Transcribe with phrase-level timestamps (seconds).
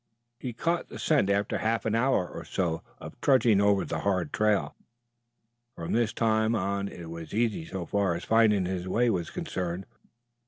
[0.39, 4.33] He caught the scent after half an hour or so of trudging over the hard
[4.33, 4.75] trail.
[5.75, 9.85] From this time on it was easy so far as finding his way was concerned.